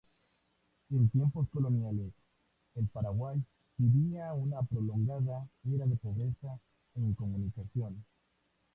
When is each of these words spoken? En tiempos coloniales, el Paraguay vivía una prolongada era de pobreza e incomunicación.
En 0.89 1.09
tiempos 1.09 1.47
coloniales, 1.53 2.11
el 2.73 2.87
Paraguay 2.87 3.37
vivía 3.77 4.33
una 4.33 4.63
prolongada 4.63 5.47
era 5.71 5.85
de 5.85 5.95
pobreza 5.95 6.59
e 6.95 7.01
incomunicación. 7.01 8.03